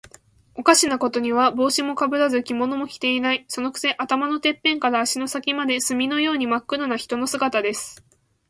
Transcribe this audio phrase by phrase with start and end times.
[0.55, 3.45] おかしなことには、帽子もかぶらず、着物も着ていない。
[3.49, 8.03] そのくせ、頭のてっぺんから足の先まで、墨のようにまっ黒な人の姿です。